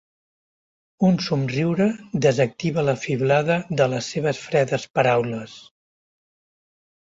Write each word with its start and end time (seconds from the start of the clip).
Un 1.09 1.19
somriure 1.25 1.85
desactiva 2.27 2.85
la 2.87 2.95
fiblada 3.01 3.59
de 3.83 3.87
les 3.93 4.09
seves 4.15 4.41
fredes 4.47 4.89
paraules. 4.97 5.55